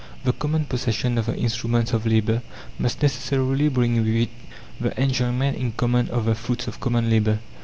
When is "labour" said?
2.07-2.41, 7.07-7.37